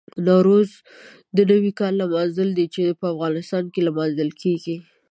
[0.27, 0.71] نوروز
[1.35, 4.75] د نوي کال لمانځل دي چې په افغانستان کې لمانځل کېږي.